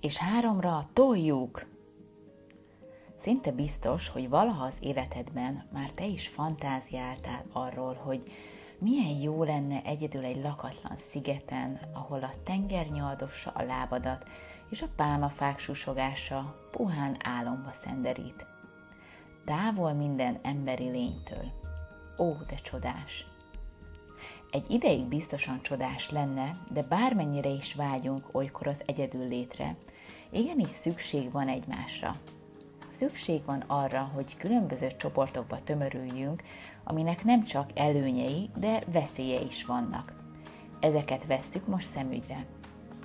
És 0.00 0.16
háromra 0.16 0.88
toljuk! 0.92 1.66
Szinte 3.20 3.52
biztos, 3.52 4.08
hogy 4.08 4.28
valaha 4.28 4.64
az 4.64 4.76
életedben 4.80 5.68
már 5.72 5.90
te 5.90 6.06
is 6.06 6.28
fantáziáltál 6.28 7.44
arról, 7.52 7.94
hogy 7.94 8.32
milyen 8.78 9.20
jó 9.20 9.42
lenne 9.42 9.82
egyedül 9.84 10.24
egy 10.24 10.42
lakatlan 10.42 10.96
szigeten, 10.96 11.78
ahol 11.92 12.22
a 12.22 12.32
tenger 12.44 12.86
nyaldossa 12.86 13.50
a 13.50 13.62
lábadat, 13.62 14.24
és 14.70 14.82
a 14.82 14.88
pálmafák 14.96 15.58
susogása 15.58 16.68
puhán 16.70 17.16
álomba 17.24 17.72
szenderít. 17.72 18.46
Távol 19.44 19.92
minden 19.92 20.38
emberi 20.42 20.88
lénytől. 20.88 21.52
Ó, 22.18 22.32
de 22.32 22.54
csodás! 22.54 23.26
Egy 24.50 24.70
ideig 24.70 25.04
biztosan 25.04 25.62
csodás 25.62 26.10
lenne, 26.10 26.50
de 26.72 26.82
bármennyire 26.82 27.48
is 27.48 27.74
vágyunk 27.74 28.28
olykor 28.32 28.66
az 28.66 28.82
egyedül 28.86 29.28
létre, 29.28 29.76
igenis 30.30 30.70
szükség 30.70 31.32
van 31.32 31.48
egymásra. 31.48 32.16
Szükség 32.88 33.44
van 33.44 33.60
arra, 33.66 34.10
hogy 34.14 34.36
különböző 34.36 34.86
csoportokba 34.96 35.62
tömörüljünk, 35.64 36.42
aminek 36.84 37.24
nem 37.24 37.44
csak 37.44 37.70
előnyei, 37.74 38.50
de 38.56 38.82
veszélye 38.92 39.40
is 39.40 39.64
vannak. 39.64 40.12
Ezeket 40.80 41.26
vesszük 41.26 41.66
most 41.66 41.86
szemügyre. 41.86 42.46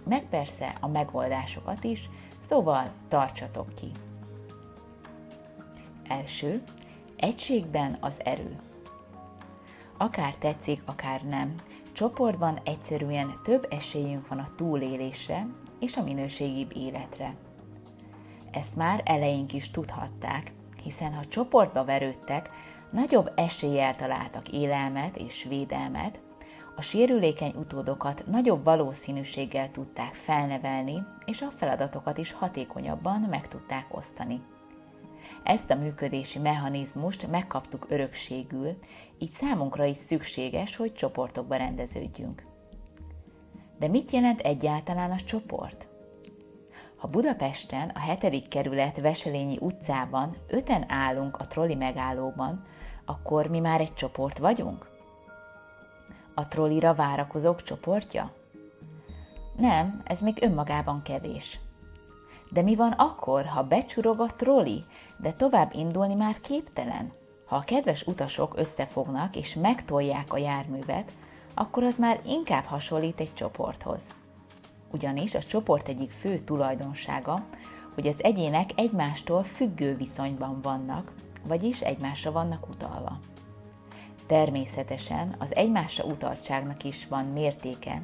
Meg 0.03 0.23
persze 0.29 0.77
a 0.79 0.87
megoldásokat 0.87 1.83
is, 1.83 2.09
szóval 2.47 2.91
tartsatok 3.07 3.75
ki. 3.75 3.91
Első, 6.07 6.63
egységben 7.17 7.97
az 7.99 8.19
erő. 8.23 8.59
Akár 9.97 10.35
tetszik, 10.35 10.81
akár 10.85 11.21
nem, 11.21 11.55
csoportban 11.91 12.59
egyszerűen 12.63 13.33
több 13.43 13.67
esélyünk 13.69 14.27
van 14.27 14.39
a 14.39 14.55
túlélésre 14.55 15.47
és 15.79 15.97
a 15.97 16.03
minőségibb 16.03 16.75
életre. 16.75 17.35
Ezt 18.51 18.75
már 18.75 19.01
eleink 19.05 19.53
is 19.53 19.71
tudhatták, 19.71 20.51
hiszen 20.83 21.13
ha 21.13 21.25
csoportba 21.25 21.85
verődtek, 21.85 22.49
nagyobb 22.91 23.31
eséllyel 23.35 23.95
találtak 23.95 24.49
élelmet 24.49 25.17
és 25.17 25.45
védelmet, 25.49 26.21
a 26.75 26.81
sérülékeny 26.81 27.53
utódokat 27.57 28.23
nagyobb 28.27 28.63
valószínűséggel 28.63 29.71
tudták 29.71 30.13
felnevelni, 30.13 31.03
és 31.25 31.41
a 31.41 31.51
feladatokat 31.55 32.17
is 32.17 32.31
hatékonyabban 32.31 33.19
meg 33.29 33.47
tudták 33.47 33.97
osztani. 33.97 34.41
Ezt 35.43 35.69
a 35.69 35.75
működési 35.75 36.39
mechanizmust 36.39 37.27
megkaptuk 37.27 37.85
örökségül, 37.89 38.77
így 39.23 39.29
számunkra 39.29 39.83
is 39.85 39.97
szükséges, 39.97 40.75
hogy 40.75 40.93
csoportokba 40.93 41.55
rendeződjünk. 41.55 42.45
De 43.79 43.87
mit 43.87 44.11
jelent 44.11 44.39
egyáltalán 44.39 45.11
a 45.11 45.15
csoport? 45.15 45.87
Ha 46.95 47.07
Budapesten, 47.07 47.89
a 47.89 47.99
7. 47.99 48.47
kerület 48.47 48.99
Veselényi 48.99 49.57
utcában 49.59 50.35
öten 50.47 50.91
állunk 50.91 51.37
a 51.37 51.47
troli 51.47 51.75
megállóban, 51.75 52.65
akkor 53.05 53.47
mi 53.47 53.59
már 53.59 53.81
egy 53.81 53.93
csoport 53.93 54.37
vagyunk? 54.37 54.89
A 56.35 56.47
trollira 56.47 56.93
várakozók 56.93 57.61
csoportja? 57.61 58.33
Nem, 59.57 60.01
ez 60.05 60.21
még 60.21 60.37
önmagában 60.41 61.01
kevés. 61.01 61.59
De 62.51 62.61
mi 62.61 62.75
van 62.75 62.91
akkor, 62.91 63.45
ha 63.45 63.63
becsurog 63.63 64.19
a 64.19 64.35
troli, 64.35 64.83
de 65.17 65.31
tovább 65.31 65.73
indulni 65.73 66.15
már 66.15 66.39
képtelen? 66.39 67.21
Ha 67.45 67.55
a 67.55 67.63
kedves 67.63 68.03
utasok 68.07 68.53
összefognak 68.57 69.35
és 69.35 69.53
megtolják 69.53 70.33
a 70.33 70.37
járművet, 70.37 71.11
akkor 71.53 71.83
az 71.83 71.95
már 71.97 72.19
inkább 72.25 72.63
hasonlít 72.63 73.19
egy 73.19 73.33
csoporthoz. 73.33 74.03
Ugyanis 74.91 75.35
a 75.35 75.43
csoport 75.43 75.87
egyik 75.87 76.11
fő 76.11 76.39
tulajdonsága, 76.39 77.45
hogy 77.93 78.07
az 78.07 78.23
egyének 78.23 78.69
egymástól 78.75 79.43
függő 79.43 79.95
viszonyban 79.95 80.61
vannak, 80.61 81.11
vagyis 81.47 81.81
egymásra 81.81 82.31
vannak 82.31 82.67
utalva. 82.67 83.19
Természetesen 84.27 85.35
az 85.39 85.55
egymásra 85.55 86.03
utaltságnak 86.03 86.83
is 86.83 87.07
van 87.07 87.25
mértéke, 87.25 88.01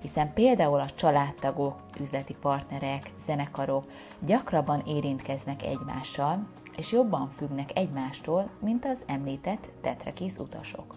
hiszen 0.00 0.32
például 0.32 0.80
a 0.80 0.90
családtagok, 0.94 1.76
üzleti 2.00 2.34
partnerek, 2.40 3.10
zenekarok 3.18 3.84
gyakrabban 4.18 4.82
érintkeznek 4.86 5.62
egymással, 5.62 6.46
és 6.80 6.92
jobban 6.92 7.30
függnek 7.30 7.76
egymástól, 7.76 8.50
mint 8.60 8.84
az 8.84 9.02
említett 9.06 9.70
tetrekész 9.80 10.38
utasok. 10.38 10.94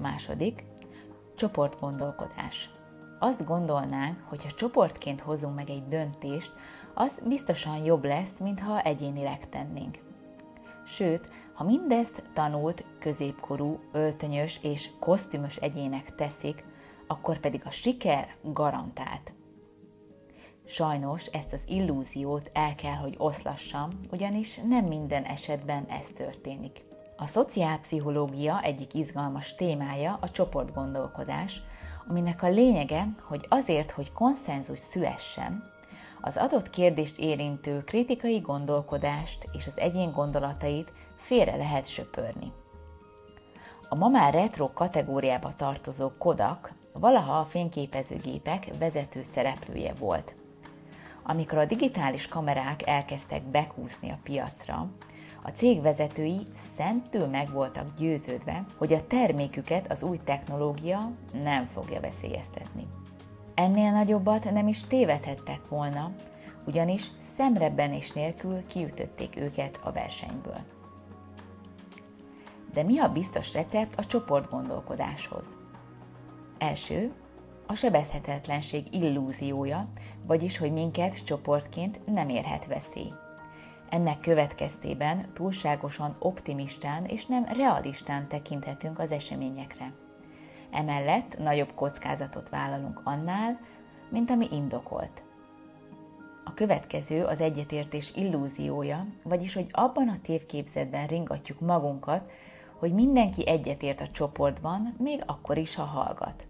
Második, 0.00 0.64
csoportgondolkodás. 1.36 2.70
Azt 3.18 3.44
gondolnánk, 3.44 4.20
hogy 4.28 4.42
ha 4.42 4.50
csoportként 4.50 5.20
hozunk 5.20 5.54
meg 5.54 5.70
egy 5.70 5.88
döntést, 5.88 6.52
az 6.94 7.20
biztosan 7.26 7.84
jobb 7.84 8.04
lesz, 8.04 8.32
mint 8.40 8.60
ha 8.60 8.80
egyénileg 8.80 9.48
tennénk. 9.48 9.98
Sőt, 10.84 11.28
ha 11.54 11.64
mindezt 11.64 12.22
tanult, 12.34 12.84
középkorú, 12.98 13.80
öltönyös 13.92 14.60
és 14.62 14.90
kosztümös 15.00 15.56
egyének 15.56 16.14
teszik, 16.14 16.64
akkor 17.06 17.38
pedig 17.38 17.62
a 17.64 17.70
siker 17.70 18.36
garantált. 18.42 19.32
Sajnos 20.70 21.26
ezt 21.26 21.52
az 21.52 21.62
illúziót 21.66 22.50
el 22.52 22.74
kell, 22.74 22.94
hogy 22.94 23.14
oszlassam, 23.18 23.90
ugyanis 24.10 24.60
nem 24.68 24.84
minden 24.84 25.24
esetben 25.24 25.84
ez 25.84 26.06
történik. 26.14 26.84
A 27.16 27.26
szociálpszichológia 27.26 28.62
egyik 28.62 28.94
izgalmas 28.94 29.54
témája 29.54 30.18
a 30.20 30.28
csoportgondolkodás, 30.28 31.62
aminek 32.08 32.42
a 32.42 32.48
lényege, 32.48 33.08
hogy 33.22 33.46
azért, 33.48 33.90
hogy 33.90 34.12
konszenzus 34.12 34.78
szülessen, 34.78 35.70
az 36.20 36.36
adott 36.36 36.70
kérdést 36.70 37.18
érintő 37.18 37.84
kritikai 37.84 38.38
gondolkodást 38.38 39.48
és 39.52 39.66
az 39.66 39.78
egyén 39.78 40.12
gondolatait 40.12 40.92
félre 41.16 41.56
lehet 41.56 41.86
söpörni. 41.86 42.52
A 43.88 43.94
ma 43.94 44.08
már 44.08 44.34
retro 44.34 44.72
kategóriába 44.72 45.52
tartozó 45.56 46.10
Kodak 46.18 46.72
valaha 46.92 47.38
a 47.38 47.44
fényképezőgépek 47.44 48.68
vezető 48.78 49.22
szereplője 49.22 49.92
volt. 49.92 50.37
Amikor 51.30 51.58
a 51.58 51.64
digitális 51.64 52.28
kamerák 52.28 52.86
elkezdtek 52.86 53.42
bekúszni 53.42 54.10
a 54.10 54.18
piacra, 54.22 54.90
a 55.42 55.48
cég 55.48 55.82
vezetői 55.82 56.46
szentül 56.76 57.26
meg 57.26 57.50
voltak 57.52 57.94
győződve, 57.98 58.64
hogy 58.78 58.92
a 58.92 59.06
terméküket 59.06 59.90
az 59.90 60.02
új 60.02 60.18
technológia 60.24 61.10
nem 61.42 61.66
fogja 61.66 62.00
veszélyeztetni. 62.00 62.86
Ennél 63.54 63.90
nagyobbat 63.90 64.52
nem 64.52 64.68
is 64.68 64.84
tévedhettek 64.84 65.68
volna, 65.68 66.12
ugyanis 66.66 67.10
szemrebbenés 67.20 68.12
nélkül 68.12 68.66
kiütötték 68.66 69.36
őket 69.36 69.80
a 69.82 69.92
versenyből. 69.92 70.60
De 72.72 72.82
mi 72.82 72.98
a 72.98 73.12
biztos 73.12 73.52
recept 73.52 73.98
a 73.98 74.04
csoportgondolkodáshoz? 74.04 75.46
Első, 76.58 77.12
a 77.70 77.74
sebezhetetlenség 77.74 78.94
illúziója, 78.94 79.88
vagyis 80.26 80.58
hogy 80.58 80.72
minket 80.72 81.24
csoportként 81.24 82.00
nem 82.06 82.28
érhet 82.28 82.66
veszély. 82.66 83.12
Ennek 83.90 84.20
következtében 84.20 85.32
túlságosan 85.34 86.16
optimistán 86.18 87.04
és 87.04 87.26
nem 87.26 87.44
realistán 87.44 88.28
tekinthetünk 88.28 88.98
az 88.98 89.10
eseményekre. 89.10 89.92
Emellett 90.70 91.38
nagyobb 91.38 91.74
kockázatot 91.74 92.48
vállalunk 92.48 93.00
annál, 93.04 93.60
mint 94.10 94.30
ami 94.30 94.46
indokolt. 94.50 95.22
A 96.44 96.54
következő 96.54 97.24
az 97.24 97.40
egyetértés 97.40 98.12
illúziója, 98.14 99.06
vagyis 99.22 99.54
hogy 99.54 99.66
abban 99.70 100.08
a 100.08 100.20
tévképzetben 100.22 101.06
ringatjuk 101.06 101.60
magunkat, 101.60 102.30
hogy 102.78 102.92
mindenki 102.92 103.48
egyetért 103.48 104.00
a 104.00 104.10
csoportban, 104.10 104.94
még 104.98 105.22
akkor 105.26 105.58
is, 105.58 105.74
ha 105.74 105.84
hallgat. 105.84 106.46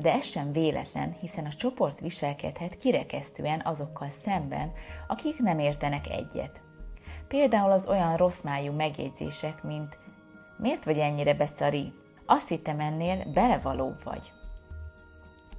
De 0.00 0.12
ez 0.12 0.24
sem 0.24 0.52
véletlen, 0.52 1.16
hiszen 1.20 1.44
a 1.44 1.52
csoport 1.52 2.00
viselkedhet 2.00 2.76
kirekesztően 2.76 3.60
azokkal 3.64 4.10
szemben, 4.10 4.72
akik 5.06 5.38
nem 5.38 5.58
értenek 5.58 6.08
egyet. 6.10 6.60
Például 7.28 7.70
az 7.70 7.86
olyan 7.86 8.16
rossz 8.16 8.40
májú 8.42 8.72
megjegyzések, 8.72 9.62
mint 9.62 9.98
miért 10.58 10.84
vagy 10.84 10.98
ennyire 10.98 11.34
beszari, 11.34 11.92
azt 12.26 12.48
hittem 12.48 12.80
ennél 12.80 13.32
belevalóbb 13.32 14.04
vagy. 14.04 14.32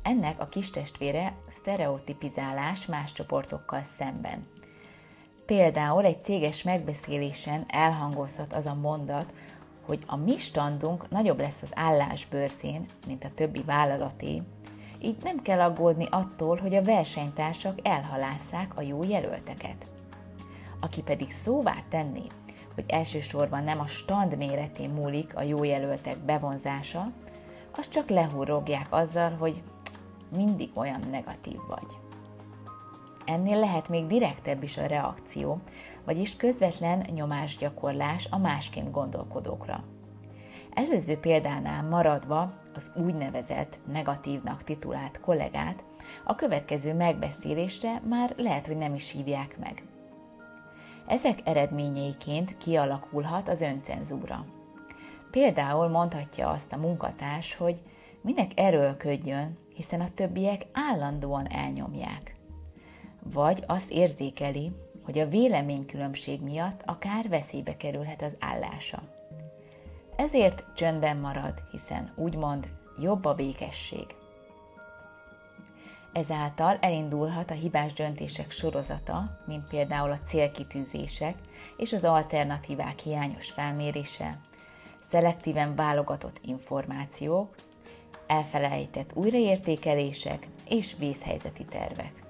Ennek 0.01 0.41
a 0.41 0.47
kis 0.47 0.69
testvére 0.69 1.37
sztereotipizálás 1.49 2.85
más 2.85 3.11
csoportokkal 3.11 3.83
szemben. 3.83 4.47
Például 5.45 6.05
egy 6.05 6.23
céges 6.23 6.63
megbeszélésen 6.63 7.65
elhangozhat 7.67 8.53
az 8.53 8.65
a 8.65 8.73
mondat, 8.73 9.33
hogy 9.89 10.03
a 10.07 10.15
mi 10.15 10.37
standunk 10.37 11.09
nagyobb 11.09 11.39
lesz 11.39 11.61
az 11.61 11.69
állásbőrzén, 11.73 12.85
mint 13.07 13.23
a 13.23 13.29
többi 13.29 13.61
vállalaté, 13.65 14.41
így 15.01 15.15
nem 15.23 15.41
kell 15.41 15.59
aggódni 15.59 16.07
attól, 16.11 16.57
hogy 16.57 16.75
a 16.75 16.83
versenytársak 16.83 17.79
elhalásszák 17.83 18.77
a 18.77 18.81
jó 18.81 19.03
jelölteket. 19.03 19.85
Aki 20.79 21.01
pedig 21.01 21.31
szóvá 21.31 21.75
tenné, 21.89 22.21
hogy 22.73 22.83
elsősorban 22.87 23.63
nem 23.63 23.79
a 23.79 23.85
stand 23.85 24.37
méretén 24.37 24.89
múlik 24.89 25.35
a 25.35 25.41
jó 25.41 25.63
jelöltek 25.63 26.17
bevonzása, 26.17 27.11
azt 27.75 27.91
csak 27.91 28.09
lehúrogják 28.09 28.87
azzal, 28.89 29.31
hogy 29.31 29.63
mindig 30.35 30.69
olyan 30.73 31.01
negatív 31.11 31.59
vagy. 31.67 31.97
Ennél 33.25 33.59
lehet 33.59 33.89
még 33.89 34.07
direktebb 34.07 34.63
is 34.63 34.77
a 34.77 34.85
reakció, 34.85 35.61
vagyis 36.05 36.35
közvetlen 36.35 37.05
nyomásgyakorlás 37.13 38.27
a 38.29 38.37
másként 38.37 38.91
gondolkodókra. 38.91 39.83
Előző 40.73 41.17
példánál 41.17 41.83
maradva 41.83 42.53
az 42.75 42.91
úgynevezett 42.95 43.79
negatívnak 43.91 44.63
titulált 44.63 45.19
kollégát 45.19 45.83
a 46.25 46.35
következő 46.35 46.93
megbeszélésre 46.93 48.01
már 48.09 48.33
lehet, 48.37 48.67
hogy 48.67 48.77
nem 48.77 48.95
is 48.95 49.11
hívják 49.11 49.57
meg. 49.59 49.83
Ezek 51.07 51.39
eredményeiként 51.43 52.57
kialakulhat 52.57 53.49
az 53.49 53.61
öncenzúra. 53.61 54.45
Például 55.31 55.87
mondhatja 55.87 56.49
azt 56.49 56.73
a 56.73 56.77
munkatárs, 56.77 57.55
hogy 57.55 57.81
minek 58.21 58.51
erőlködjön, 58.55 59.57
hiszen 59.73 60.01
a 60.01 60.09
többiek 60.09 60.65
állandóan 60.73 61.47
elnyomják. 61.47 62.35
Vagy 63.23 63.63
azt 63.67 63.91
érzékeli, 63.91 64.71
hogy 65.09 65.19
a 65.19 65.27
véleménykülönbség 65.27 66.41
miatt 66.41 66.81
akár 66.85 67.29
veszélybe 67.29 67.77
kerülhet 67.77 68.21
az 68.21 68.35
állása. 68.39 69.01
Ezért 70.15 70.65
csöndben 70.75 71.17
marad, 71.17 71.63
hiszen 71.71 72.13
úgymond 72.15 72.69
jobb 72.99 73.25
a 73.25 73.33
békesség. 73.33 74.05
Ezáltal 76.13 76.77
elindulhat 76.81 77.51
a 77.51 77.53
hibás 77.53 77.93
döntések 77.93 78.51
sorozata, 78.51 79.39
mint 79.45 79.67
például 79.67 80.11
a 80.11 80.19
célkitűzések 80.27 81.35
és 81.77 81.93
az 81.93 82.03
alternatívák 82.03 82.99
hiányos 82.99 83.51
felmérése, 83.51 84.39
szelektíven 85.09 85.75
válogatott 85.75 86.39
információk, 86.41 87.55
elfelejtett 88.27 89.15
újraértékelések 89.15 90.47
és 90.67 90.95
vészhelyzeti 90.97 91.65
tervek. 91.65 92.28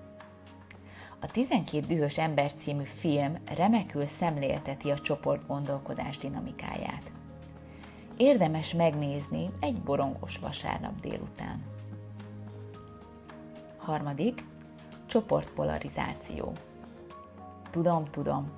A 1.21 1.27
12 1.27 1.85
dühös 1.85 2.17
ember 2.17 2.53
című 2.53 2.83
film 2.83 3.37
remekül 3.55 4.05
szemlélteti 4.05 4.91
a 4.91 4.99
csoport 4.99 5.47
gondolkodás 5.47 6.17
dinamikáját. 6.17 7.11
Érdemes 8.17 8.73
megnézni 8.73 9.49
egy 9.59 9.81
borongos 9.81 10.37
vasárnap 10.37 10.99
délután. 10.99 11.63
Harmadik, 13.77 14.43
csoportpolarizáció. 15.05 16.53
Tudom, 17.69 18.05
tudom, 18.05 18.51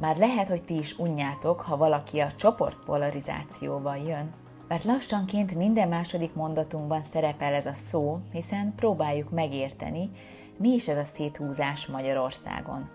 már 0.00 0.16
lehet, 0.16 0.48
hogy 0.48 0.62
ti 0.62 0.78
is 0.78 0.98
unjátok, 0.98 1.60
ha 1.60 1.76
valaki 1.76 2.20
a 2.20 2.32
csoportpolarizációval 2.32 3.96
jön, 3.96 4.32
mert 4.68 4.84
lassanként 4.84 5.54
minden 5.54 5.88
második 5.88 6.34
mondatunkban 6.34 7.02
szerepel 7.02 7.54
ez 7.54 7.66
a 7.66 7.72
szó, 7.72 8.20
hiszen 8.32 8.74
próbáljuk 8.76 9.30
megérteni, 9.30 10.10
mi 10.58 10.68
is 10.68 10.88
ez 10.88 10.96
a 10.96 11.04
széthúzás 11.04 11.86
Magyarországon. 11.86 12.90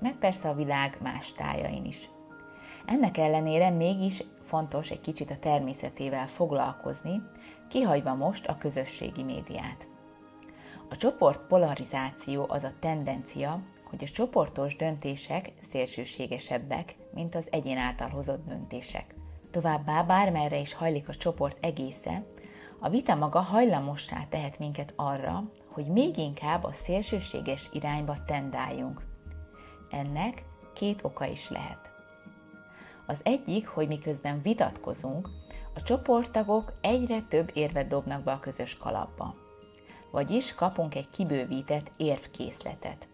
Meg 0.00 0.14
persze 0.14 0.48
a 0.48 0.54
világ 0.54 0.98
más 1.02 1.32
tájain 1.32 1.84
is. 1.84 2.10
Ennek 2.86 3.16
ellenére 3.16 3.70
mégis 3.70 4.22
fontos 4.42 4.90
egy 4.90 5.00
kicsit 5.00 5.30
a 5.30 5.38
természetével 5.38 6.26
foglalkozni, 6.26 7.22
kihagyva 7.68 8.14
most 8.14 8.46
a 8.46 8.58
közösségi 8.58 9.22
médiát. 9.22 9.88
A 10.88 10.96
csoport 10.96 11.40
polarizáció 11.46 12.46
az 12.48 12.62
a 12.62 12.72
tendencia, 12.80 13.60
hogy 13.90 14.02
a 14.02 14.08
csoportos 14.08 14.76
döntések 14.76 15.52
szélsőségesebbek, 15.70 16.96
mint 17.14 17.34
az 17.34 17.46
egyén 17.50 17.78
által 17.78 18.08
hozott 18.08 18.46
döntések. 18.46 19.14
Továbbá 19.50 20.02
bármerre 20.02 20.58
is 20.58 20.72
hajlik 20.72 21.08
a 21.08 21.14
csoport 21.14 21.64
egésze, 21.64 22.24
a 22.80 22.88
vita 22.88 23.14
maga 23.14 23.40
hajlamossá 23.40 24.24
tehet 24.28 24.58
minket 24.58 24.92
arra, 24.96 25.42
hogy 25.72 25.86
még 25.86 26.16
inkább 26.16 26.64
a 26.64 26.72
szélsőséges 26.72 27.68
irányba 27.72 28.16
tendáljunk. 28.26 29.02
Ennek 29.90 30.44
két 30.74 31.04
oka 31.04 31.26
is 31.26 31.50
lehet. 31.50 31.90
Az 33.06 33.20
egyik, 33.22 33.66
hogy 33.66 33.88
miközben 33.88 34.42
vitatkozunk, 34.42 35.28
a 35.74 35.82
csoporttagok 35.82 36.72
egyre 36.80 37.20
több 37.20 37.50
érvet 37.54 37.86
dobnak 37.86 38.22
be 38.22 38.32
a 38.32 38.40
közös 38.40 38.76
kalapba. 38.76 39.34
Vagyis 40.10 40.54
kapunk 40.54 40.94
egy 40.94 41.10
kibővített 41.10 41.92
érvkészletet. 41.96 43.08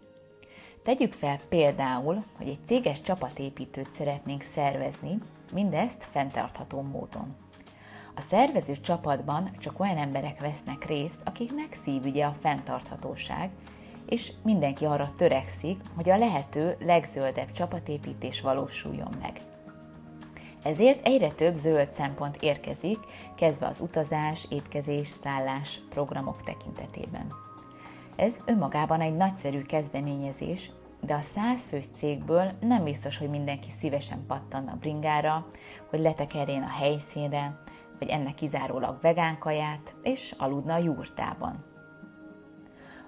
Tegyük 0.83 1.13
fel 1.13 1.39
például, 1.49 2.25
hogy 2.37 2.49
egy 2.49 2.67
céges 2.67 3.01
csapatépítőt 3.01 3.93
szeretnénk 3.93 4.43
szervezni, 4.43 5.19
mindezt 5.53 6.05
fenntartható 6.11 6.83
módon. 6.83 7.37
A 8.17 8.21
szervező 8.21 8.73
csapatban 8.77 9.51
csak 9.59 9.81
olyan 9.81 9.97
emberek 9.97 10.41
vesznek 10.41 10.85
részt, 10.85 11.21
akiknek 11.25 11.79
szívügye 11.85 12.25
a 12.25 12.37
fenntarthatóság, 12.41 13.51
és 14.09 14.33
mindenki 14.43 14.85
arra 14.85 15.15
törekszik, 15.17 15.81
hogy 15.95 16.11
a 16.11 16.19
lehető 16.19 16.77
legzöldebb 16.81 17.51
csapatépítés 17.51 18.41
valósuljon 18.41 19.15
meg. 19.21 19.41
Ezért 20.63 21.07
egyre 21.07 21.29
több 21.29 21.55
zöld 21.55 21.93
szempont 21.93 22.37
érkezik, 22.41 22.99
kezdve 23.37 23.67
az 23.67 23.81
utazás, 23.81 24.47
étkezés, 24.51 25.09
szállás 25.23 25.81
programok 25.91 26.43
tekintetében. 26.43 27.33
Ez 28.17 28.37
önmagában 28.47 29.01
egy 29.01 29.17
nagyszerű 29.17 29.63
kezdeményezés, 29.63 30.71
de 31.01 31.15
a 31.15 31.21
száz 31.21 31.67
fős 31.69 31.85
cégből 31.97 32.51
nem 32.61 32.85
biztos, 32.85 33.19
hogy 33.19 33.31
mindenki 33.31 33.71
szívesen 33.71 34.27
pattan 34.27 34.69
a 34.69 34.77
bringára, 34.81 35.47
hogy 35.91 36.01
letekerjen 36.01 36.63
a 36.63 36.79
helyszínre, 36.79 37.63
vagy 38.03 38.11
ennek 38.11 38.35
kizárólag 38.35 38.99
vegán 39.01 39.39
kaját, 39.39 39.95
és 40.03 40.35
aludna 40.39 40.75
a 40.75 40.79
jurtában. 40.79 41.65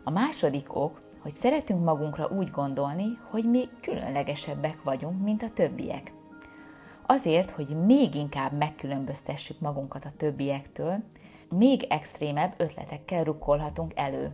A 0.04 0.10
második 0.10 0.76
ok, 0.76 1.02
hogy 1.22 1.32
szeretünk 1.32 1.84
magunkra 1.84 2.28
úgy 2.28 2.50
gondolni, 2.50 3.18
hogy 3.30 3.50
mi 3.50 3.68
különlegesebbek 3.80 4.82
vagyunk, 4.82 5.22
mint 5.22 5.42
a 5.42 5.50
többiek. 5.54 6.12
Azért, 7.06 7.50
hogy 7.50 7.84
még 7.84 8.14
inkább 8.14 8.52
megkülönböztessük 8.52 9.60
magunkat 9.60 10.04
a 10.04 10.16
többiektől, 10.16 11.02
még 11.50 11.86
extrémebb 11.88 12.54
ötletekkel 12.56 13.24
rukkolhatunk 13.24 13.92
elő. 13.94 14.32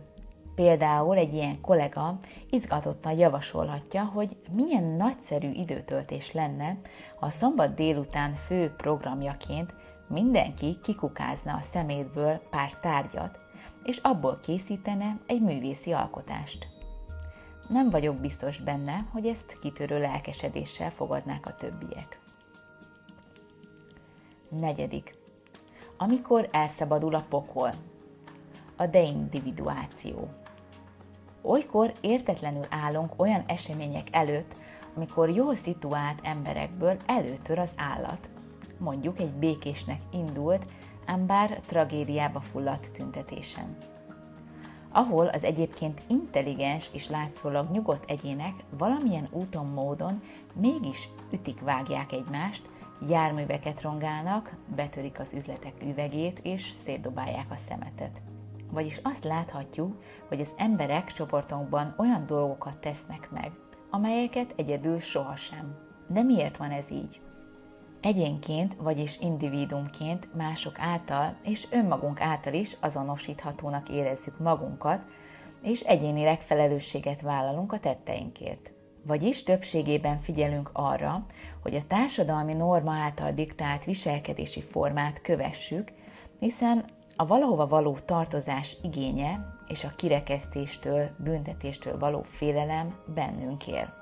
Például 0.55 1.17
egy 1.17 1.33
ilyen 1.33 1.61
kollega 1.61 2.17
izgatottan 2.49 3.17
javasolhatja, 3.17 4.03
hogy 4.03 4.37
milyen 4.51 4.83
nagyszerű 4.83 5.51
időtöltés 5.51 6.31
lenne, 6.31 6.77
ha 7.19 7.25
a 7.25 7.29
szombat 7.29 7.73
délután 7.73 8.33
fő 8.33 8.73
programjaként 8.77 9.73
mindenki 10.11 10.79
kikukázna 10.83 11.53
a 11.53 11.61
szemétből 11.61 12.41
pár 12.49 12.79
tárgyat, 12.79 13.39
és 13.83 13.97
abból 13.97 14.39
készítene 14.41 15.19
egy 15.27 15.41
művészi 15.41 15.91
alkotást. 15.91 16.67
Nem 17.67 17.89
vagyok 17.89 18.15
biztos 18.15 18.59
benne, 18.59 19.05
hogy 19.11 19.25
ezt 19.25 19.59
kitörő 19.59 19.99
lelkesedéssel 19.99 20.89
fogadnák 20.89 21.45
a 21.45 21.55
többiek. 21.55 22.19
Negyedik. 24.49 25.15
Amikor 25.97 26.49
elszabadul 26.51 27.15
a 27.15 27.25
pokol. 27.29 27.73
A 28.77 28.85
deindividuáció. 28.85 30.29
Olykor 31.41 31.93
értetlenül 32.01 32.65
állunk 32.69 33.13
olyan 33.17 33.43
események 33.47 34.07
előtt, 34.11 34.55
amikor 34.95 35.29
jól 35.29 35.55
szituált 35.55 36.19
emberekből 36.23 36.97
előtör 37.05 37.59
az 37.59 37.71
állat. 37.75 38.29
Mondjuk 38.81 39.19
egy 39.19 39.33
békésnek 39.33 40.01
indult, 40.11 40.65
ám 41.05 41.25
bár 41.25 41.61
tragédiába 41.65 42.39
fulladt 42.39 42.91
tüntetésen. 42.91 43.77
Ahol 44.91 45.27
az 45.27 45.43
egyébként 45.43 46.01
intelligens 46.07 46.89
és 46.93 47.09
látszólag 47.09 47.71
nyugodt 47.71 48.09
egyének 48.09 48.53
valamilyen 48.77 49.27
úton, 49.31 49.65
módon 49.65 50.21
mégis 50.53 51.09
ütik-vágják 51.31 52.11
egymást, 52.11 52.69
járműveket 53.09 53.81
rongálnak, 53.81 54.55
betörik 54.75 55.19
az 55.19 55.33
üzletek 55.33 55.73
üvegét 55.83 56.39
és 56.39 56.73
szétdobálják 56.83 57.51
a 57.51 57.55
szemetet. 57.55 58.21
Vagyis 58.71 58.99
azt 59.03 59.23
láthatjuk, 59.23 60.03
hogy 60.27 60.41
az 60.41 60.53
emberek 60.57 61.11
csoportunkban 61.11 61.93
olyan 61.97 62.25
dolgokat 62.25 62.77
tesznek 62.77 63.29
meg, 63.31 63.51
amelyeket 63.89 64.53
egyedül 64.57 64.99
sohasem. 64.99 65.75
De 66.07 66.23
miért 66.23 66.57
van 66.57 66.71
ez 66.71 66.91
így? 66.91 67.21
Egyénként, 68.01 68.75
vagyis 68.79 69.19
individumként 69.19 70.33
mások 70.35 70.79
által 70.79 71.35
és 71.43 71.67
önmagunk 71.71 72.21
által 72.21 72.53
is 72.53 72.77
azonosíthatónak 72.79 73.89
érezzük 73.89 74.39
magunkat, 74.39 75.01
és 75.61 75.79
egyénileg 75.79 76.41
felelősséget 76.41 77.21
vállalunk 77.21 77.73
a 77.73 77.79
tetteinkért. 77.79 78.71
Vagyis 79.05 79.43
többségében 79.43 80.17
figyelünk 80.17 80.69
arra, 80.73 81.25
hogy 81.61 81.75
a 81.75 81.87
társadalmi 81.87 82.53
norma 82.53 82.93
által 82.93 83.31
diktált 83.31 83.85
viselkedési 83.85 84.61
formát 84.61 85.21
kövessük, 85.21 85.91
hiszen 86.39 86.85
a 87.15 87.25
valahova 87.25 87.67
való 87.67 87.97
tartozás 88.05 88.77
igénye 88.81 89.57
és 89.67 89.83
a 89.83 89.95
kirekesztéstől, 89.95 91.09
büntetéstől 91.17 91.99
való 91.99 92.21
félelem 92.21 92.95
bennünk 93.13 93.67
él. 93.67 94.00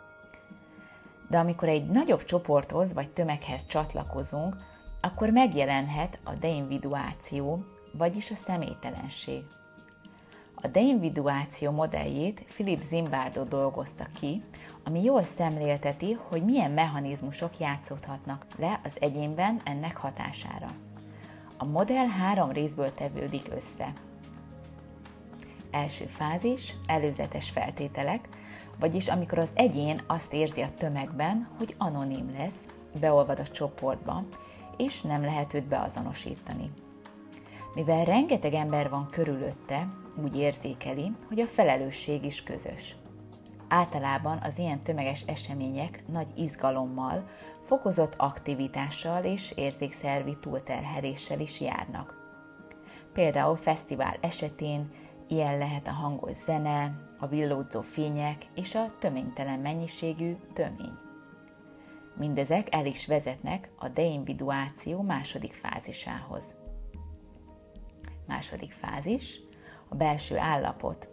De 1.30 1.38
amikor 1.38 1.68
egy 1.68 1.86
nagyobb 1.86 2.24
csoporthoz 2.24 2.94
vagy 2.94 3.10
tömeghez 3.10 3.66
csatlakozunk, 3.66 4.56
akkor 5.02 5.30
megjelenhet 5.30 6.20
a 6.24 6.34
deinviduáció, 6.34 7.64
vagyis 7.94 8.32
a 8.32 8.36
személytelenség. 8.36 9.44
A 10.62 10.68
deinviduáció 10.68 11.72
modelljét 11.72 12.44
Philip 12.44 12.82
Zimbardo 12.82 13.44
dolgozta 13.44 14.08
ki, 14.20 14.44
ami 14.84 15.04
jól 15.04 15.24
szemlélteti, 15.24 16.18
hogy 16.28 16.44
milyen 16.44 16.72
mechanizmusok 16.72 17.60
játszódhatnak 17.60 18.46
le 18.58 18.80
az 18.84 18.92
egyénben 19.00 19.62
ennek 19.66 19.98
hatására. 19.98 20.68
A 21.58 21.66
modell 21.66 22.08
három 22.08 22.52
részből 22.52 22.94
tevődik 22.94 23.48
össze. 23.56 23.94
Első 25.72 26.06
fázis, 26.06 26.76
előzetes 26.86 27.50
feltételek, 27.50 28.30
vagyis 28.80 29.08
amikor 29.08 29.38
az 29.38 29.50
egyén 29.54 30.02
azt 30.08 30.34
érzi 30.34 30.62
a 30.62 30.74
tömegben, 30.78 31.48
hogy 31.58 31.76
anonim 31.78 32.32
lesz, 32.38 32.68
beolvad 33.00 33.40
a 33.40 33.48
csoportba, 33.48 34.24
és 34.78 35.02
nem 35.02 35.22
lehet 35.22 35.54
őt 35.54 35.68
beazonosítani. 35.68 36.72
Mivel 37.74 38.06
rengeteg 38.06 38.54
ember 38.54 38.90
van 38.90 39.08
körülötte, 39.12 39.88
úgy 40.24 40.38
érzékeli, 40.38 41.12
hogy 41.28 41.40
a 41.40 41.48
felelősség 41.48 42.26
is 42.26 42.44
közös. 42.44 42.96
Általában 43.68 44.38
az 44.44 44.58
ilyen 44.58 44.82
tömeges 44.82 45.22
események 45.22 46.04
nagy 46.08 46.28
izgalommal, 46.36 47.30
fokozott 47.64 48.14
aktivitással 48.18 49.24
és 49.24 49.54
érzékszervi 49.56 50.36
túlterheléssel 50.40 51.40
is 51.40 51.62
járnak. 51.62 52.18
Például 53.14 53.56
fesztivál 53.56 54.18
esetén 54.22 54.92
ilyen 55.30 55.58
lehet 55.58 55.88
a 55.88 55.92
hangos 55.92 56.38
zene, 56.38 57.08
a 57.20 57.28
villódzó 57.28 57.82
fények 57.82 58.46
és 58.56 58.76
a 58.76 58.86
töménytelen 59.00 59.60
mennyiségű 59.60 60.36
tömény. 60.54 60.98
Mindezek 62.18 62.76
el 62.76 62.86
is 62.86 63.08
vezetnek 63.08 63.70
a 63.78 63.88
deinviduáció 63.88 65.02
második 65.02 65.54
fázisához. 65.54 66.56
Második 68.28 68.72
fázis, 68.72 69.40
a 69.90 69.96
belső 69.96 70.38
állapot, 70.38 71.10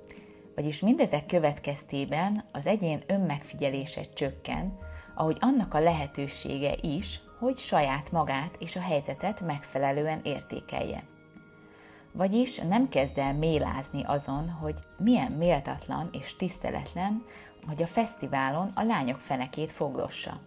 vagyis 0.55 0.81
mindezek 0.81 1.27
következtében 1.27 2.45
az 2.53 2.67
egyén 2.67 3.03
önmegfigyelése 3.07 4.03
csökken, 4.03 4.79
ahogy 5.15 5.37
annak 5.41 5.75
a 5.75 5.81
lehetősége 5.81 6.75
is, 6.81 7.21
hogy 7.39 7.57
saját 7.57 8.11
magát 8.11 8.57
és 8.59 8.77
a 8.77 8.81
helyzetet 8.81 9.41
megfelelően 9.41 10.21
értékelje. 10.25 11.05
Vagyis 12.17 12.59
nem 12.59 12.89
kezd 12.89 13.19
el 13.19 13.35
mélázni 13.35 14.03
azon, 14.05 14.51
hogy 14.51 14.79
milyen 14.99 15.33
méltatlan 15.33 16.09
és 16.13 16.37
tiszteletlen, 16.37 17.25
hogy 17.67 17.83
a 17.83 17.87
fesztiválon 17.87 18.71
a 18.75 18.83
lányok 18.83 19.21
fenekét 19.21 19.73
foglossa. 19.73 20.41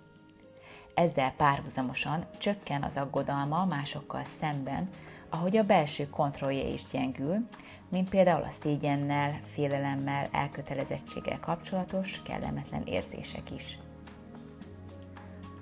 Ezzel 0.94 1.32
párhuzamosan 1.32 2.24
csökken 2.38 2.84
az 2.84 2.98
aggodalma 2.98 3.66
másokkal 3.66 4.24
szemben, 4.40 4.90
ahogy 5.30 5.58
a 5.58 5.64
belső 5.64 6.10
kontrollja 6.10 6.68
is 6.68 6.84
gyengül, 6.92 7.48
mint 7.90 8.10
például 8.10 8.44
a 8.44 8.50
szégyennel, 8.62 9.40
félelemmel, 9.44 10.28
elkötelezettséggel 10.32 11.40
kapcsolatos 11.40 12.22
kellemetlen 12.22 12.84
érzések 12.84 13.52
is. 13.52 13.78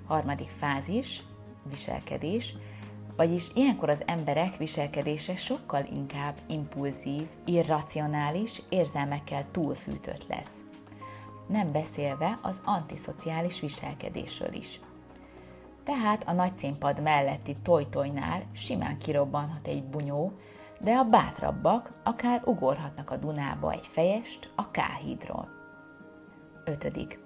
Harmadik 0.06 0.50
fázis, 0.50 1.22
viselkedés, 1.70 2.54
vagyis 3.18 3.50
ilyenkor 3.54 3.88
az 3.88 4.02
emberek 4.06 4.56
viselkedése 4.56 5.36
sokkal 5.36 5.84
inkább 5.92 6.34
impulzív, 6.46 7.26
irracionális, 7.44 8.62
érzelmekkel 8.68 9.44
túlfűtött 9.50 10.26
lesz. 10.28 10.64
Nem 11.48 11.72
beszélve 11.72 12.38
az 12.42 12.60
antiszociális 12.64 13.60
viselkedésről 13.60 14.52
is. 14.52 14.80
Tehát 15.84 16.28
a 16.28 16.32
nagyszínpad 16.32 17.02
melletti 17.02 17.56
tojtojnál 17.62 18.42
simán 18.52 18.98
kirobbanhat 18.98 19.66
egy 19.66 19.84
bunyó, 19.84 20.32
de 20.80 20.94
a 20.94 21.04
bátrabbak 21.04 22.00
akár 22.04 22.42
ugorhatnak 22.44 23.10
a 23.10 23.16
Dunába 23.16 23.72
egy 23.72 23.86
fejest 23.86 24.52
a 24.56 24.70
Káhídról. 24.70 25.48
5. 26.64 27.18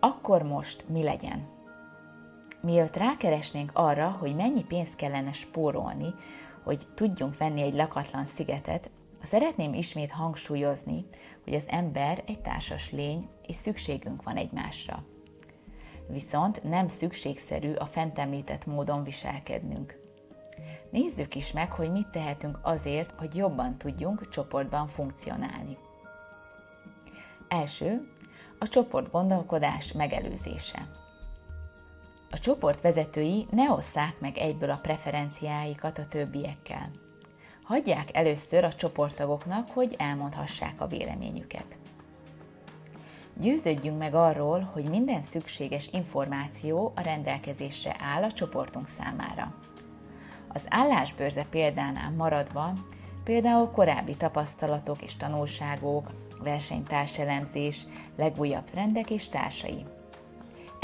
Akkor 0.00 0.42
most 0.42 0.84
mi 0.88 1.02
legyen? 1.02 1.61
Mielőtt 2.62 2.96
rákeresnénk 2.96 3.70
arra, 3.74 4.10
hogy 4.10 4.34
mennyi 4.34 4.64
pénzt 4.64 4.96
kellene 4.96 5.32
spórolni, 5.32 6.14
hogy 6.62 6.86
tudjunk 6.94 7.38
venni 7.38 7.62
egy 7.62 7.74
lakatlan 7.74 8.26
szigetet, 8.26 8.90
szeretném 9.22 9.74
ismét 9.74 10.10
hangsúlyozni, 10.10 11.04
hogy 11.44 11.54
az 11.54 11.64
ember 11.68 12.22
egy 12.26 12.40
társas 12.40 12.90
lény, 12.90 13.28
és 13.46 13.54
szükségünk 13.54 14.22
van 14.22 14.36
egymásra. 14.36 15.04
Viszont 16.08 16.62
nem 16.62 16.88
szükségszerű 16.88 17.72
a 17.72 17.84
fent 17.84 18.18
említett 18.18 18.66
módon 18.66 19.04
viselkednünk. 19.04 20.00
Nézzük 20.90 21.34
is 21.34 21.52
meg, 21.52 21.70
hogy 21.72 21.92
mit 21.92 22.08
tehetünk 22.08 22.58
azért, 22.62 23.12
hogy 23.18 23.36
jobban 23.36 23.78
tudjunk 23.78 24.28
csoportban 24.28 24.88
funkcionálni. 24.88 25.76
Első, 27.48 28.00
a 28.58 28.68
csoport 28.68 29.10
gondolkodás 29.10 29.92
megelőzése. 29.92 31.01
A 32.34 32.38
csoport 32.38 32.80
vezetői 32.80 33.46
ne 33.50 33.70
osszák 33.70 34.20
meg 34.20 34.38
egyből 34.38 34.70
a 34.70 34.78
preferenciáikat 34.82 35.98
a 35.98 36.06
többiekkel. 36.06 36.90
Hagyják 37.62 38.16
először 38.16 38.64
a 38.64 38.72
csoporttagoknak, 38.72 39.70
hogy 39.70 39.94
elmondhassák 39.98 40.80
a 40.80 40.86
véleményüket. 40.86 41.78
Győződjünk 43.34 43.98
meg 43.98 44.14
arról, 44.14 44.60
hogy 44.72 44.84
minden 44.84 45.22
szükséges 45.22 45.88
információ 45.92 46.92
a 46.96 47.00
rendelkezésre 47.00 47.96
áll 48.14 48.22
a 48.22 48.32
csoportunk 48.32 48.88
számára. 48.88 49.54
Az 50.48 50.62
állásbőrze 50.68 51.46
példánál 51.50 52.10
maradva, 52.10 52.72
például 53.24 53.70
korábbi 53.70 54.16
tapasztalatok 54.16 55.02
és 55.02 55.16
tanulságok, 55.16 56.10
versenytárselemzés, 56.42 57.86
legújabb 58.16 58.64
trendek 58.64 59.10
és 59.10 59.28
társai. 59.28 59.84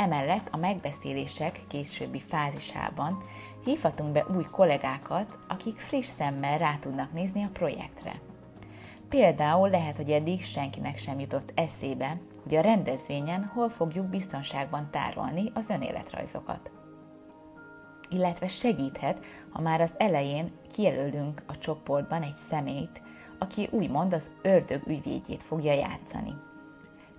Emellett 0.00 0.48
a 0.50 0.56
megbeszélések 0.56 1.60
későbbi 1.68 2.20
fázisában 2.20 3.22
hívhatunk 3.64 4.12
be 4.12 4.26
új 4.36 4.44
kollégákat, 4.50 5.38
akik 5.48 5.78
friss 5.78 6.06
szemmel 6.06 6.58
rá 6.58 6.76
tudnak 6.80 7.12
nézni 7.12 7.44
a 7.44 7.50
projektre. 7.52 8.20
Például 9.08 9.70
lehet, 9.70 9.96
hogy 9.96 10.10
eddig 10.10 10.44
senkinek 10.44 10.98
sem 10.98 11.20
jutott 11.20 11.52
eszébe, 11.54 12.20
hogy 12.42 12.54
a 12.54 12.60
rendezvényen 12.60 13.44
hol 13.54 13.68
fogjuk 13.68 14.06
biztonságban 14.06 14.88
tárolni 14.90 15.50
az 15.54 15.70
önéletrajzokat 15.70 16.70
illetve 18.10 18.46
segíthet, 18.46 19.24
ha 19.50 19.60
már 19.60 19.80
az 19.80 19.90
elején 19.96 20.48
kijelölünk 20.72 21.42
a 21.46 21.58
csoportban 21.58 22.22
egy 22.22 22.36
szemét, 22.36 23.02
aki 23.38 23.68
úgymond 23.70 24.12
az 24.12 24.30
ördög 24.42 24.82
ügyvédjét 24.86 25.42
fogja 25.42 25.72
játszani. 25.72 26.34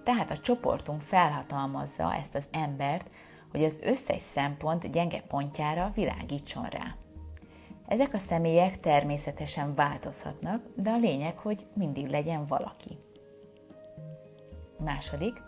Tehát 0.10 0.32
a 0.32 0.38
csoportunk 0.38 1.02
felhatalmazza 1.02 2.14
ezt 2.14 2.36
az 2.36 2.46
embert, 2.52 3.12
hogy 3.52 3.64
az 3.64 3.80
összes 3.82 4.22
szempont 4.22 4.92
gyenge 4.92 5.22
pontjára 5.22 5.92
világítson 5.96 6.66
rá. 6.66 6.96
Ezek 7.88 8.14
a 8.14 8.18
személyek 8.18 8.80
természetesen 8.80 9.76
változhatnak, 9.76 10.64
de 10.76 10.90
a 10.90 10.98
lényeg, 10.98 11.38
hogy 11.38 11.68
mindig 11.74 12.08
legyen 12.08 12.46
valaki. 12.48 12.98
Második, 14.78 15.42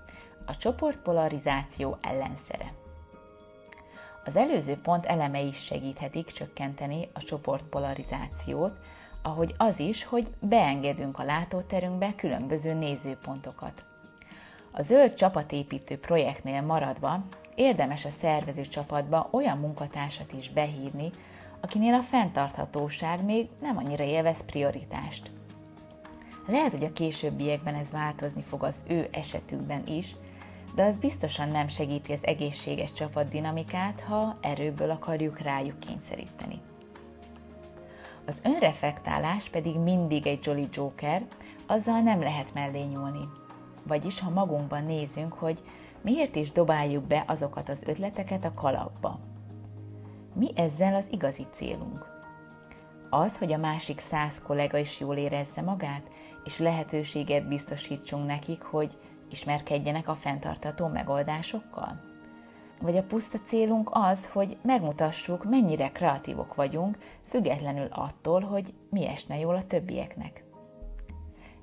a 0.45 0.57
csoportpolarizáció 0.57 1.97
ellenszere. 2.01 2.73
Az 4.25 4.35
előző 4.35 4.75
pont 4.75 5.05
elemei 5.05 5.47
is 5.47 5.63
segíthetik 5.63 6.25
csökkenteni 6.25 7.09
a 7.13 7.19
csoportpolarizációt, 7.19 8.73
ahogy 9.21 9.55
az 9.57 9.79
is, 9.79 10.03
hogy 10.03 10.27
beengedünk 10.39 11.19
a 11.19 11.23
látóterünkbe 11.23 12.15
különböző 12.15 12.73
nézőpontokat. 12.73 13.89
A 14.71 14.81
zöld 14.81 15.13
csapatépítő 15.13 15.97
projektnél 15.97 16.61
maradva 16.61 17.25
érdemes 17.55 18.05
a 18.05 18.09
szervező 18.09 18.61
csapatba 18.61 19.27
olyan 19.31 19.57
munkatársat 19.57 20.33
is 20.33 20.49
behívni, 20.49 21.09
akinél 21.61 21.93
a 21.93 22.01
fenntarthatóság 22.01 23.23
még 23.23 23.49
nem 23.61 23.77
annyira 23.77 24.03
élvez 24.03 24.45
prioritást. 24.45 25.31
Lehet, 26.47 26.71
hogy 26.71 26.83
a 26.83 26.93
későbbiekben 26.93 27.75
ez 27.75 27.91
változni 27.91 28.41
fog 28.41 28.63
az 28.63 28.75
ő 28.87 29.07
esetükben 29.11 29.87
is, 29.87 30.15
de 30.75 30.83
az 30.83 30.97
biztosan 30.97 31.49
nem 31.49 31.67
segíti 31.67 32.11
az 32.11 32.19
egészséges 32.25 32.93
csapatdinamikát, 32.93 34.01
ha 34.01 34.37
erőből 34.41 34.89
akarjuk 34.89 35.39
rájuk 35.39 35.79
kényszeríteni. 35.79 36.59
Az 38.25 38.41
önreflektálás 38.43 39.49
pedig 39.49 39.75
mindig 39.75 40.27
egy 40.27 40.45
Jolly 40.45 40.67
Joker, 40.71 41.25
azzal 41.67 41.99
nem 41.99 42.21
lehet 42.21 42.53
mellé 42.53 42.81
nyúlni. 42.81 43.40
Vagyis, 43.83 44.19
ha 44.19 44.29
magunkban 44.29 44.83
nézünk, 44.83 45.33
hogy 45.33 45.61
miért 46.01 46.35
is 46.35 46.51
dobáljuk 46.51 47.03
be 47.03 47.23
azokat 47.27 47.69
az 47.69 47.81
ötleteket 47.85 48.45
a 48.45 48.53
kalapba. 48.53 49.19
Mi 50.33 50.47
ezzel 50.55 50.95
az 50.95 51.07
igazi 51.11 51.45
célunk? 51.53 52.19
Az, 53.09 53.37
hogy 53.37 53.53
a 53.53 53.57
másik 53.57 53.99
száz 53.99 54.41
kollega 54.41 54.77
is 54.77 54.99
jól 54.99 55.15
érezze 55.15 55.61
magát, 55.61 56.03
és 56.43 56.59
lehetőséget 56.59 57.47
biztosítsunk 57.47 58.25
nekik, 58.25 58.61
hogy 58.61 58.97
ismerkedjenek 59.29 60.07
a 60.07 60.15
fenntartató 60.15 60.87
megoldásokkal? 60.87 61.99
Vagy 62.81 62.97
a 62.97 63.03
puszta 63.03 63.37
célunk 63.37 63.89
az, 63.91 64.27
hogy 64.27 64.57
megmutassuk, 64.61 65.49
mennyire 65.49 65.91
kreatívok 65.91 66.55
vagyunk, 66.55 66.97
függetlenül 67.29 67.87
attól, 67.91 68.41
hogy 68.41 68.73
mi 68.89 69.07
esne 69.07 69.39
jól 69.39 69.55
a 69.55 69.63
többieknek. 69.63 70.43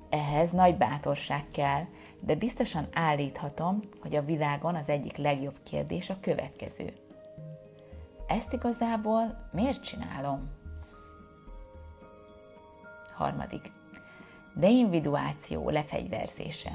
Ehhez 0.09 0.51
nagy 0.51 0.77
bátorság 0.77 1.45
kell, 1.51 1.83
de 2.19 2.35
biztosan 2.35 2.87
állíthatom, 2.93 3.79
hogy 4.01 4.15
a 4.15 4.25
világon 4.25 4.75
az 4.75 4.89
egyik 4.89 5.17
legjobb 5.17 5.55
kérdés 5.63 6.09
a 6.09 6.19
következő. 6.21 6.93
Ezt 8.27 8.53
igazából 8.53 9.49
miért 9.51 9.83
csinálom? 9.83 10.49
Harmadik. 13.13 13.71
Deinviduáció 14.55 15.69
lefegyverzése. 15.69 16.71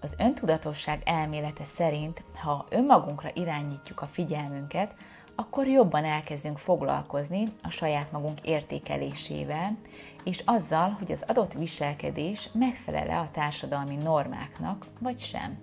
Az 0.00 0.14
öntudatosság 0.18 1.02
elmélete 1.04 1.64
szerint, 1.64 2.22
ha 2.34 2.66
önmagunkra 2.70 3.30
irányítjuk 3.34 4.00
a 4.02 4.06
figyelmünket, 4.06 4.94
akkor 5.40 5.66
jobban 5.66 6.04
elkezdünk 6.04 6.58
foglalkozni 6.58 7.44
a 7.62 7.70
saját 7.70 8.12
magunk 8.12 8.40
értékelésével, 8.40 9.76
és 10.24 10.42
azzal, 10.44 10.88
hogy 10.98 11.12
az 11.12 11.24
adott 11.26 11.52
viselkedés 11.52 12.50
megfelele 12.52 13.18
a 13.18 13.28
társadalmi 13.32 13.96
normáknak, 13.96 14.86
vagy 14.98 15.18
sem. 15.18 15.58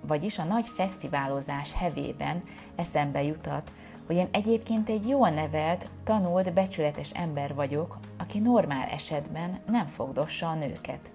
Vagyis 0.00 0.38
a 0.38 0.44
nagy 0.44 0.66
fesztiválozás 0.66 1.72
hevében 1.72 2.42
eszembe 2.76 3.22
jutat, 3.22 3.72
hogy 4.06 4.16
én 4.16 4.28
egyébként 4.32 4.88
egy 4.88 5.08
jól 5.08 5.28
nevelt, 5.30 5.90
tanult, 6.04 6.52
becsületes 6.52 7.10
ember 7.10 7.54
vagyok, 7.54 7.98
aki 8.18 8.38
normál 8.38 8.88
esetben 8.88 9.58
nem 9.66 9.86
fogdossa 9.86 10.48
a 10.48 10.54
nőket. 10.54 11.12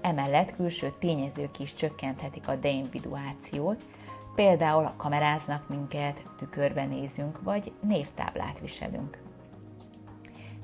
Emellett 0.00 0.54
külső 0.56 0.92
tényezők 0.98 1.58
is 1.58 1.74
csökkenthetik 1.74 2.48
a 2.48 2.56
deinviduációt, 2.56 3.84
például 4.34 4.92
kameráznak 4.96 5.68
minket, 5.68 6.26
tükörbe 6.36 6.84
nézünk, 6.84 7.42
vagy 7.42 7.72
névtáblát 7.82 8.60
viselünk. 8.60 9.22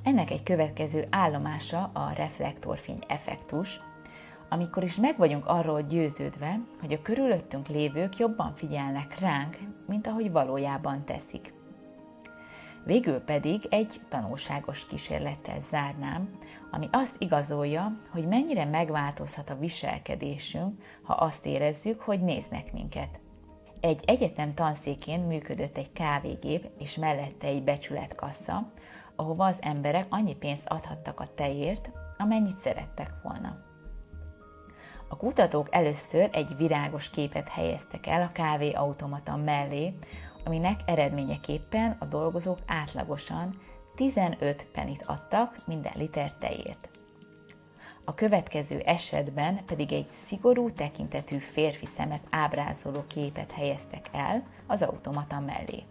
Ennek 0.03 0.31
egy 0.31 0.43
következő 0.43 1.07
állomása 1.11 1.91
a 1.93 2.13
reflektorfény 2.17 2.99
effektus, 3.09 3.81
amikor 4.49 4.83
is 4.83 4.97
meg 4.97 5.17
vagyunk 5.17 5.47
arról 5.47 5.83
győződve, 5.83 6.61
hogy 6.81 6.93
a 6.93 7.03
körülöttünk 7.03 7.69
lévők 7.69 8.17
jobban 8.17 8.55
figyelnek 8.57 9.19
ránk, 9.19 9.59
mint 9.87 10.07
ahogy 10.07 10.33
valójában 10.33 11.05
teszik. 11.05 11.53
Végül 12.85 13.19
pedig 13.19 13.67
egy 13.71 14.01
tanulságos 14.09 14.87
kísérlettel 14.87 15.61
zárnám, 15.61 16.39
ami 16.71 16.89
azt 16.93 17.17
igazolja, 17.19 18.01
hogy 18.11 18.27
mennyire 18.27 18.65
megváltozhat 18.65 19.51
a 19.51 19.59
viselkedésünk, 19.59 20.83
ha 21.03 21.13
azt 21.13 21.47
érezzük, 21.47 22.01
hogy 22.01 22.21
néznek 22.21 22.73
minket. 22.73 23.21
Egy 23.81 24.03
egyetem 24.07 24.51
tanszékén 24.51 25.21
működött 25.21 25.77
egy 25.77 25.93
kávégép, 25.93 26.71
és 26.79 26.97
mellette 26.97 27.47
egy 27.47 27.63
becsületkassa, 27.63 28.73
ahova 29.17 29.45
az 29.45 29.57
emberek 29.61 30.07
annyi 30.09 30.35
pénzt 30.35 30.69
adhattak 30.69 31.21
a 31.21 31.29
tejért, 31.35 31.91
amennyit 32.17 32.59
szerettek 32.59 33.15
volna. 33.23 33.57
A 35.09 35.17
kutatók 35.17 35.69
először 35.71 36.29
egy 36.33 36.57
virágos 36.57 37.11
képet 37.11 37.49
helyeztek 37.49 38.07
el 38.07 38.23
a 38.23 38.33
kávéautomata 38.33 39.37
mellé, 39.37 39.95
aminek 40.45 40.81
eredményeképpen 40.87 41.97
a 42.01 42.05
dolgozók 42.05 42.59
átlagosan 42.67 43.61
15 43.95 44.67
penit 44.73 45.03
adtak 45.07 45.57
minden 45.67 45.93
liter 45.97 46.33
tejért. 46.33 46.98
A 48.09 48.15
következő 48.15 48.79
esetben 48.79 49.65
pedig 49.65 49.93
egy 49.93 50.07
szigorú 50.07 50.71
tekintetű 50.71 51.39
férfi 51.39 51.87
szemet 51.87 52.27
ábrázoló 52.31 53.05
képet 53.07 53.53
helyeztek 53.53 54.09
el 54.13 54.43
az 54.67 54.83
automata 54.83 55.41
mellé, 55.41 55.83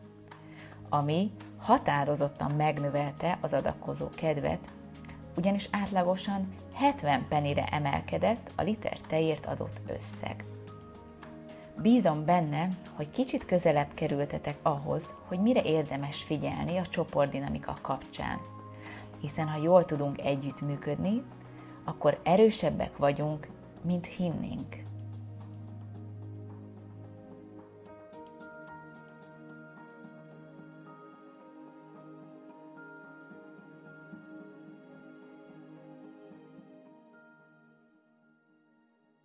ami 0.90 1.32
határozottan 1.58 2.52
megnövelte 2.52 3.38
az 3.42 3.54
adakozó 3.54 4.08
kedvet, 4.16 4.60
ugyanis 5.36 5.68
átlagosan 5.72 6.54
70 6.74 7.26
penire 7.30 7.64
emelkedett 7.64 8.52
a 8.56 8.62
liter 8.62 8.98
tejért 9.08 9.46
adott 9.46 9.82
összeg. 9.88 10.44
Bízom 11.82 12.25
benne, 12.25 12.70
hogy 12.96 13.10
kicsit 13.10 13.46
közelebb 13.46 13.94
kerültetek 13.94 14.58
ahhoz, 14.62 15.14
hogy 15.27 15.40
mire 15.40 15.62
érdemes 15.62 16.24
figyelni 16.24 16.77
a 16.77 16.88
csoportdinamika 16.88 17.77
kapcsán. 17.82 18.40
Hiszen 19.22 19.48
ha 19.48 19.62
jól 19.62 19.86
tudunk 19.86 20.22
együttműködni, 20.22 21.24
akkor 21.88 22.20
erősebbek 22.24 22.98
vagyunk, 22.98 23.48
mint 23.82 24.06
hinnénk. 24.06 24.87